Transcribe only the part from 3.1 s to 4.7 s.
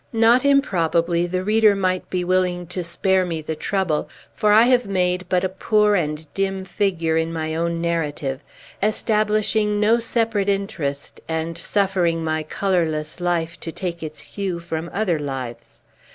me the trouble; for I